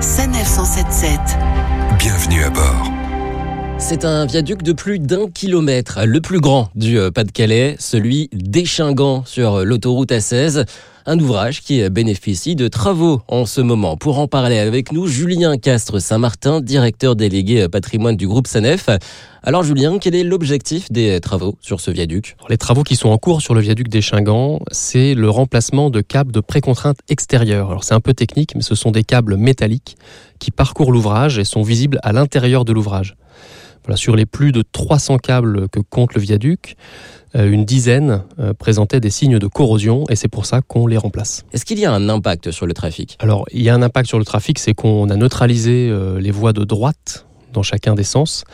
[0.00, 1.18] Sanef 177.
[1.98, 2.90] Bienvenue à bord.
[3.78, 9.24] C'est un viaduc de plus d'un kilomètre, le plus grand du euh, Pas-de-Calais, celui d'Échingant
[9.26, 10.66] sur euh, l'autoroute A16.
[11.06, 13.98] Un ouvrage qui bénéficie de travaux en ce moment.
[13.98, 18.88] Pour en parler avec nous, Julien Castre Saint-Martin, directeur délégué euh, patrimoine du groupe Sanef.
[19.42, 22.36] Alors Julien, quel est l'objectif des travaux sur ce viaduc?
[22.48, 26.32] Les travaux qui sont en cours sur le viaduc d'Échingant, c'est le remplacement de câbles
[26.32, 27.68] de précontrainte extérieure.
[27.68, 29.98] Alors c'est un peu technique, mais ce sont des câbles métalliques
[30.38, 33.14] qui parcourent l'ouvrage et sont visibles à l'intérieur de l'ouvrage.
[33.84, 36.76] Voilà, sur les plus de 300 câbles que compte le viaduc,
[37.36, 40.96] euh, une dizaine euh, présentaient des signes de corrosion et c'est pour ça qu'on les
[40.96, 41.44] remplace.
[41.52, 43.18] Est-ce qu'il y a un impact sur le trafic?
[43.20, 46.30] Alors, il y a un impact sur le trafic, c'est qu'on a neutralisé euh, les
[46.30, 48.44] voies de droite dans chacun des sens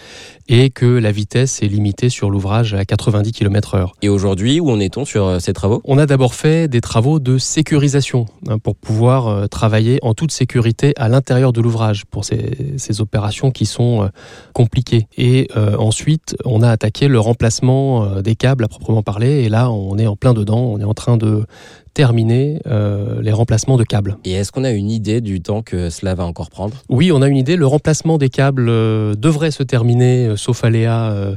[0.49, 3.93] et que la vitesse est limitée sur l'ouvrage à 90 km heure.
[4.03, 5.81] Et aujourd'hui, où en est-on sur euh, ces travaux?
[5.85, 10.33] On a d'abord fait des travaux de sécurisation hein, pour pouvoir euh, travailler en toute
[10.33, 14.09] sécurité à l'intérieur de l'ouvrage pour ces, ces, opérations qui sont euh,
[14.53, 15.07] compliquées.
[15.17, 19.71] Et euh, ensuite, on a attaqué le remplacement des câbles à proprement parler et là,
[19.71, 21.47] on est en plein dedans, on est en train de
[21.95, 24.17] terminer euh, les remplacements de câbles.
[24.25, 26.77] Et est-ce qu'on a une idée du temps que cela va encore prendre?
[26.89, 27.57] Oui, on a une idée.
[27.57, 28.69] Le remplacement des câbles
[29.17, 31.37] devrait se terminer, euh, sauf aléa, euh,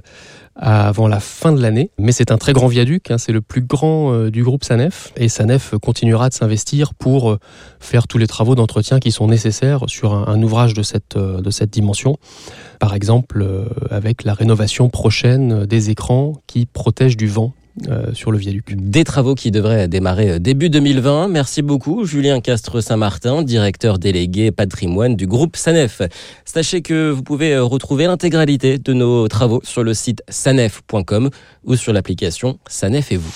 [0.55, 1.89] avant la fin de l'année.
[1.97, 5.11] Mais c'est un très grand viaduc, hein, c'est le plus grand euh, du groupe Sanef.
[5.17, 7.39] Et Sanef continuera de s'investir pour euh,
[7.79, 12.17] faire tous les travaux d'entretien qui sont nécessaires sur un, ouvrage de cette, euh, dimension.
[12.79, 17.53] Par exemple, euh, avec la rénovation prochaine des écrans qui protègent du vent
[17.89, 18.75] euh, sur le viaduc.
[18.75, 21.27] Des travaux qui devraient démarrer début 2020.
[21.27, 26.01] Merci beaucoup, Julien Castre Saint-Martin, directeur délégué patrimoine du groupe Sanef.
[26.45, 31.29] Sachez que vous pouvez retrouver l'intégralité de nos travaux sur le site sanef.com
[31.63, 33.33] ou sur l'application Sanef et vous.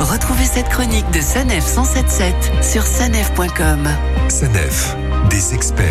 [0.00, 3.88] Retrouvez cette chronique de Sanef 177 sur sanef.com.
[4.28, 4.96] Sanef,
[5.30, 5.85] des experts